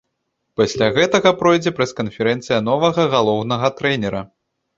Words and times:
Пасля 0.61 0.87
гэтага 0.95 1.33
пройдзе 1.41 1.73
прэс-канферэнцыя 1.81 2.59
новага 2.71 3.07
галоўнага 3.13 3.73
трэнера. 3.83 4.25